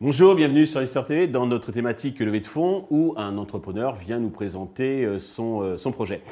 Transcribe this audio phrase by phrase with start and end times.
[0.00, 4.20] Bonjour, bienvenue sur Histoire TV dans notre thématique levée de fonds où un entrepreneur vient
[4.20, 6.22] nous présenter euh, son, euh, son projet.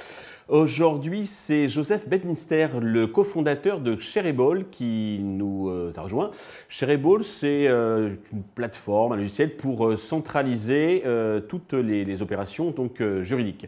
[0.48, 6.30] Aujourd'hui, c'est Joseph Bedminster, le cofondateur de Shareable, qui nous euh, a rejoint.
[6.68, 11.02] Shareable, c'est une plateforme, un logiciel pour centraliser
[11.48, 13.66] toutes les, opérations donc, juridiques.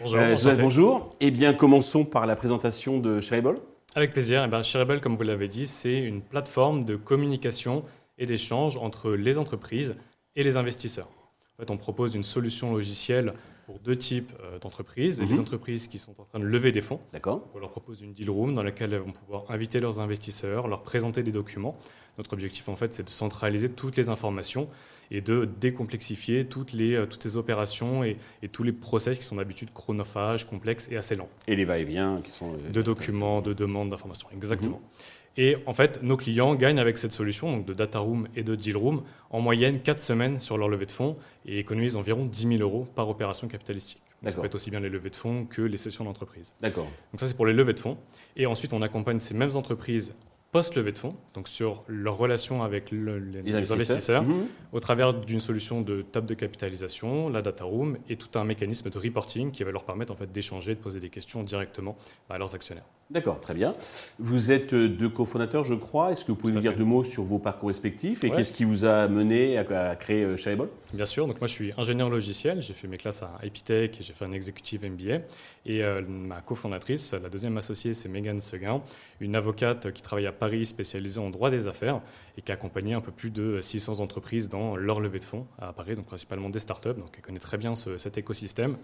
[0.00, 0.20] Bonjour.
[0.20, 1.16] Joseph, bonjour.
[1.18, 3.58] Eh bien, commençons par la présentation de Shareable.
[3.96, 4.44] Avec plaisir.
[4.44, 7.84] Eh bien, Shareable, comme vous l'avez dit, c'est une plateforme de communication
[8.16, 9.96] et d'échange entre les entreprises
[10.36, 11.08] et les investisseurs.
[11.08, 13.32] En fait, on propose une solution logicielle
[13.66, 15.20] pour deux types euh, d'entreprises.
[15.20, 15.40] Les mhm.
[15.40, 17.00] entreprises qui sont en train de lever des fonds.
[17.12, 17.48] D'accord.
[17.54, 20.82] On leur propose une deal room dans laquelle elles vont pouvoir inviter leurs investisseurs, leur
[20.82, 21.76] présenter des documents.
[22.18, 24.68] Notre objectif, en fait, c'est de centraliser toutes les informations
[25.10, 28.18] et de décomplexifier toutes, les, euh, toutes ces opérations et,
[28.52, 31.28] tous les process qui sont d'habitude chronophages, complexes et assez lents.
[31.46, 32.52] Et les va-et-vient qui sont...
[32.72, 34.80] De documents, de demandes d'informations, exactement.
[34.82, 35.40] Mhm.
[35.40, 38.56] Et en fait, nos clients gagnent avec cette solution, donc de data room et de
[38.56, 42.48] deal room, en moyenne 4 semaines sur leur levée de fonds et économisent environ 10
[42.58, 44.02] 000 euros par opération capitalistique.
[44.24, 46.54] ça peut être aussi bien les levées de fonds que les sessions d'entreprise.
[46.60, 46.86] D'accord.
[47.12, 47.96] Donc ça, c'est pour les levées de fonds.
[48.34, 50.16] Et ensuite, on accompagne ces mêmes entreprises
[50.50, 54.46] post-levée de fonds, donc sur leur relation avec les, investisseurs, mhm.
[54.72, 58.88] au travers d'une solution de table de capitalisation, la data room, et tout un mécanisme
[58.88, 61.96] de reporting qui va leur permettre en fait, d'échanger, de poser des questions directement
[62.30, 62.86] à leurs actionnaires.
[63.10, 63.74] D'accord, très bien.
[64.18, 66.12] Vous êtes euh, deux cofondateurs, je crois.
[66.12, 68.64] Est-ce que vous pouvez nous dire deux mots sur vos parcours respectifs et qu'est-ce qui
[68.64, 71.26] vous a mené à, créer euh, Shareable Bien sûr.
[71.26, 72.60] Donc moi, je suis ingénieur logiciel.
[72.60, 75.20] J'ai fait mes classes à Epitech et j'ai fait un executive MBA.
[75.64, 78.82] Et euh, ma cofondatrice, la deuxième associée, c'est Megan Seguin,
[79.20, 82.02] une avocate qui travaille à Paris, spécialisée en droit des affaires
[82.36, 85.46] et qui a accompagné un peu plus de 600 entreprises dans leur levée de fonds
[85.58, 86.88] à Paris, donc principalement des startups.
[86.88, 88.76] Donc elle connaît très bien cet écosystème.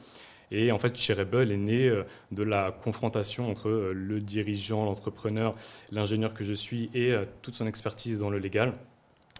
[0.50, 5.55] Et en fait, Shareable est né euh, de la confrontation entre euh, le dirigeant, l'entrepreneur,
[5.92, 8.74] l'ingénieur que je suis et euh, toute son expertise dans le légal.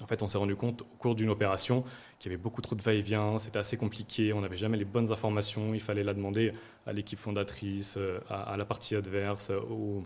[0.03, 1.85] En fait, on s'est rendu compte au cours d'une opération
[2.19, 5.13] qu'il y avait beaucoup trop de va-et-vient, c'était assez compliqué, on n'avait jamais les bonnes
[5.13, 6.53] informations, il fallait la demander
[6.87, 10.05] à l'équipe fondatrice, à, la partie adverse, au,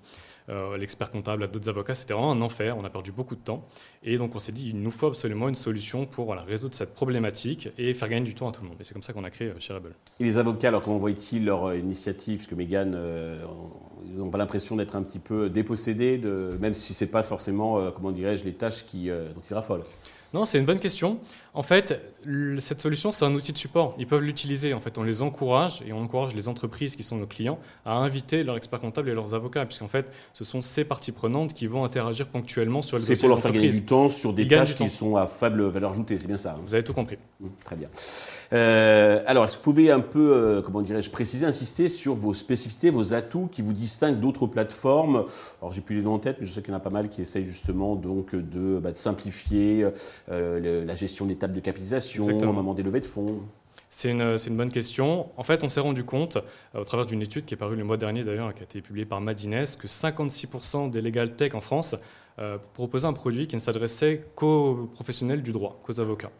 [0.50, 1.94] euh, l'expert comptable, à d'autres avocats.
[1.94, 3.66] C'était vraiment un enfer, on a perdu beaucoup de temps.
[4.02, 7.68] Et donc on s'est dit, il nous faut absolument une solution pour résoudre cette problématique
[7.76, 8.78] et faire gagner du temps à tout le monde.
[8.80, 9.94] Et c'est comme ça qu'on a créé euh, Shareable.
[10.20, 12.38] Et les avocats, alors comment voient-ils leur euh, initiative?
[12.38, 12.94] Parce que Megan,
[14.08, 16.20] ils n'ont pas l'impression d'être un petit peu dépossédés,
[16.60, 19.84] même si ce n'est pas forcément, comment dirais-je, les tâches qui, dont ils raffolent.
[20.34, 21.20] Non, c'est une bonne question.
[21.58, 22.00] En fait,
[22.60, 23.96] cette solution, c'est un outil de support.
[23.98, 24.74] Ils peuvent l'utiliser.
[24.74, 27.94] En fait, on les encourage et on encourage les entreprises qui sont nos clients à
[27.94, 31.66] inviter leurs experts comptables et leurs avocats, puisqu'en fait, ce sont ces parties prenantes qui
[31.66, 34.46] vont interagir ponctuellement sur le dossier C'est pour leur faire gagner du temps sur des
[34.46, 36.52] tâches qui sont à faible valeur ajoutée, c'est bien ça.
[36.52, 37.18] Hein vous avez tout compris.
[37.40, 37.88] Mmh, très bien.
[38.52, 42.34] Euh, alors, est-ce que vous pouvez un peu, euh, comment dirais-je, préciser, insister sur vos
[42.34, 45.24] spécificités, vos atouts qui vous distinguent d'autres plateformes?
[45.60, 46.90] Alors, j'ai plus les noms en tête, mais je sais qu'il y en a pas
[46.90, 49.88] mal qui essayent justement donc de, bah, simplifier
[50.30, 53.40] euh, la gestion des de capitalisation, au moment des levées de fonds.
[53.90, 55.30] C'est une, une, bonne question.
[55.38, 56.38] En fait, on s'est rendu compte,
[56.74, 59.06] au travers d'une étude qui est parue le mois dernier d'ailleurs, qui a été publiée
[59.06, 61.96] par Madines, que 56% des legal tech en France
[62.74, 66.30] proposaient un produit qui ne s'adressait qu'aux professionnels du droit, qu'aux avocats.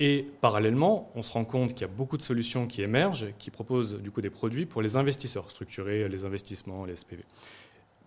[0.00, 3.50] Et parallèlement, on se rend compte qu'il y a beaucoup de solutions qui émergent, qui
[3.50, 7.24] proposent du coup des produits pour les investisseurs, structurer les investissements, les SPV.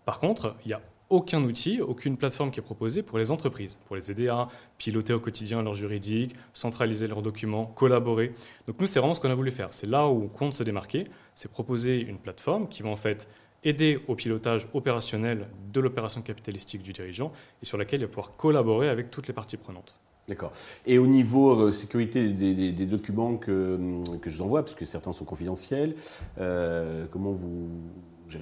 [0.06, 3.80] Par contre, il n'y a aucun outil, aucune plateforme qui est proposée pour les entreprises,
[3.86, 4.48] pour les aider à
[4.78, 8.34] piloter au quotidien leur juridique, centraliser leurs documents, collaborer.
[8.68, 9.70] Donc nous, c'est vraiment ce qu'on a voulu faire.
[9.72, 13.28] C'est là où on compte se démarquer, c'est proposer une plateforme qui va en fait
[13.64, 17.32] aider au pilotage opérationnel de l'opération capitalistique du dirigeant
[17.62, 19.96] et sur laquelle il va pouvoir collaborer avec toutes les parties prenantes.
[20.28, 20.52] D'accord.
[20.86, 23.80] Et au niveau euh, sécurité des, documents que,
[24.22, 25.96] que je vous envoie, parce que certains sont confidentiels,
[26.38, 27.70] euh, comment vous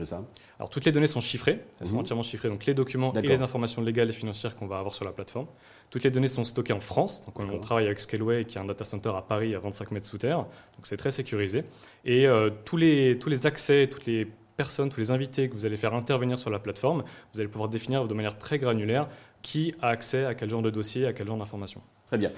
[0.03, 0.23] ça
[0.59, 2.01] Alors toutes les données sont chiffrées, elles sont mhm.
[2.01, 5.05] entièrement chiffrées, donc les documents et les informations légales et financières qu'on va avoir sur
[5.05, 5.47] la plateforme.
[5.89, 8.65] Toutes les données sont stockées en France, donc on, travaille avec Scaleway qui est un
[8.65, 11.63] data center à Paris à 25 mètres sous terre, donc c'est très sécurisé.
[12.03, 14.27] Et euh, tous, les, tous les accès, toutes les
[14.57, 17.03] personnes, tous les invités que vous allez faire intervenir sur la plateforme,
[17.33, 19.07] vous allez pouvoir définir de manière très granulaire
[19.41, 21.81] qui a accès à quel genre de dossier, à quel genre d'informations.
[22.07, 22.31] Très bien.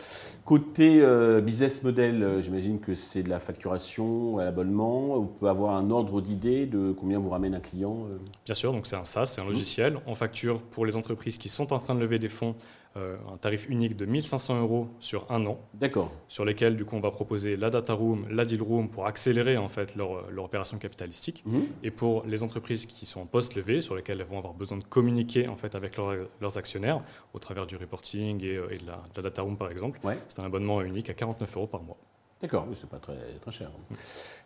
[0.46, 5.16] Côté euh, business model, euh, j'imagine que c'est de la facturation à l'abonnement.
[5.16, 8.18] On peut avoir un ordre d'idée de combien vous ramène un client euh?
[8.46, 10.00] Bien sûr, donc c'est un SaaS, c'est un logiciel.
[10.08, 12.56] On facture pour les entreprises qui sont en train de lever des fonds
[12.98, 15.60] euh, un tarif unique de 1500 euros sur un an.
[15.74, 16.12] D'accord.
[16.28, 19.58] Sur lesquels, du coup, on va proposer la data room, la deal room pour accélérer
[19.58, 21.44] en fait leur, leur opération capitalistique.
[21.46, 21.68] Mhm.
[21.84, 24.84] Et pour les entreprises qui sont en post-levée, sur lesquelles elles vont avoir besoin de
[24.84, 27.02] communiquer en fait avec leurs actionnaires
[27.34, 30.46] au travers du reporting et, euh, et de, la, data room par exemple, c'est un
[30.46, 31.98] abonnement unique à 49 euros par mois.
[32.42, 33.72] D'accord, mais c'est pas très, très cher.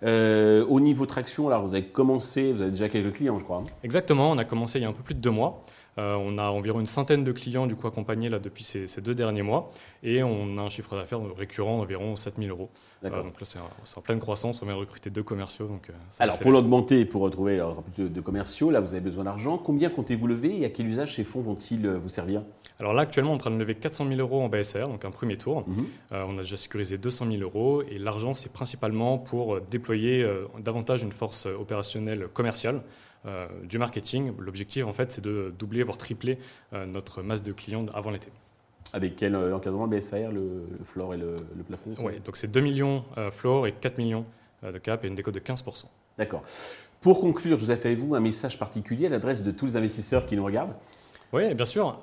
[0.04, 3.64] Euh, au niveau traction, là, vous avez commencé, vous avez déjà quelques clients, je crois.
[3.84, 5.62] Exactement, on a commencé il y a un peu plus de deux mois.
[5.98, 9.14] Euh, on a environ une centaine de clients du coup accompagnés là, depuis ces, deux
[9.14, 9.72] derniers mois
[10.04, 12.70] et on a un chiffre d'affaires récurrent d'environ 7000 euros.
[13.04, 13.46] Euh, donc là,
[13.84, 14.62] c'est en pleine croissance.
[14.62, 15.68] On vient de recruter deux commerciaux.
[15.68, 17.62] Donc, euh, Alors, pour l'augmenter, pour retrouver
[17.98, 19.58] de, commerciaux, là, vous avez besoin d'argent.
[19.58, 22.44] Combien comptez-vous lever et à quel usage ces fonds vont-ils vous servir?
[22.80, 25.04] Alors là, actuellement, on est en train de lever 400 000 euros en BSR, donc
[25.04, 25.66] un premier tour.
[25.68, 25.86] Mhm.
[26.12, 30.26] on a déjà sécurisé 200 000 euros et l'argent, c'est principalement pour déployer
[30.60, 32.82] davantage une force opérationnelle commerciale.
[33.28, 34.34] Euh, du marketing.
[34.40, 36.40] L'objectif, en fait, c'est de doubler, voire tripler
[36.74, 38.30] euh, notre masse de clients avant l'été.
[38.94, 41.36] Avec quel euh, encadrement BSAR, le, le floor et le,
[41.68, 44.26] plafond Oui, donc c'est 2 millions floor et 4 millions
[44.64, 45.86] de cap et une décote de 15%.
[46.18, 46.42] D'accord.
[47.00, 50.44] Pour conclure, Joseph, avez-vous un message particulier à l'adresse de tous les investisseurs qui nous
[50.44, 50.76] regardent?
[51.32, 52.00] Oui, bien sûr.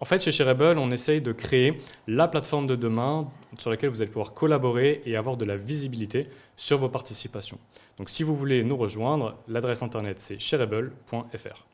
[0.00, 3.28] En fait, chez Shareable, on essaye de créer la plateforme de demain
[3.58, 7.58] sur laquelle vous allez pouvoir collaborer et avoir de la visibilité sur vos participations.
[7.96, 11.66] Donc, si vous voulez nous rejoindre, l'adresse internet c'est shareable.fr.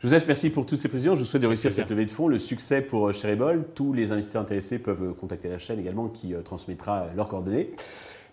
[0.00, 1.16] Joseph, merci pour toutes ces précisions.
[1.16, 3.64] Je vous souhaite de réussir cette levée de fonds, le succès pour Shareable.
[3.74, 7.70] Tous les investisseurs intéressés peuvent contacter la chaîne également qui euh, transmettra leurs coordonnées.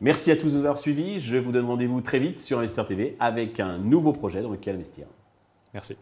[0.02, 1.20] Merci à tous de nous avoir suivis.
[1.20, 4.76] Je vous donne rendez-vous très vite sur Investeur TV avec un nouveau projet dans lequel
[4.76, 5.08] investir.
[5.74, 5.96] Merci.